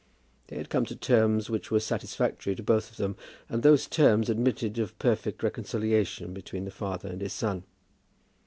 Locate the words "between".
6.33-6.65